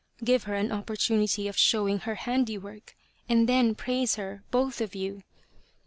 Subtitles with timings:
[0.23, 2.95] Give her an opportunity of showing her handiwork,
[3.29, 5.21] and then praise her both of you.